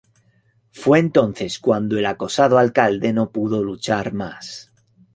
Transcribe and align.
Fue 0.71 0.97
entonces 0.97 1.59
cuando 1.59 1.95
el 1.99 2.07
acosado 2.07 2.57
alcalde 2.57 3.13
no 3.13 3.31
pudo 3.31 3.63
luchar 3.63 4.13
más. 4.13 4.71